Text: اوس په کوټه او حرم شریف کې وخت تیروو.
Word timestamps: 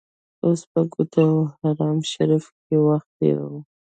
اوس 0.45 0.61
په 0.71 0.81
کوټه 0.93 1.21
او 1.31 1.37
حرم 1.61 1.99
شریف 2.11 2.45
کې 2.65 2.75
وخت 2.87 3.09
تیروو. 3.17 3.57